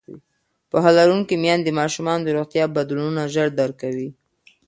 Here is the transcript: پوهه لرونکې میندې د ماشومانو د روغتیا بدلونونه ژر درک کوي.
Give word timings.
پوهه 0.69 0.91
لرونکې 0.97 1.35
میندې 1.43 1.65
د 1.65 1.77
ماشومانو 1.79 2.25
د 2.25 2.29
روغتیا 2.37 2.65
بدلونونه 2.75 3.21
ژر 3.33 3.47
درک 3.59 3.75
کوي. 3.83 4.09